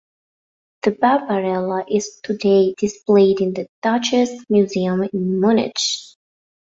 The 0.81 0.93
Barbarella 0.99 1.85
is 1.87 2.19
today 2.23 2.73
displayed 2.75 3.39
in 3.39 3.53
the 3.53 3.67
Deutsches 3.83 4.31
Museum 4.49 5.03
in 5.03 5.39
Munich. 5.39 5.77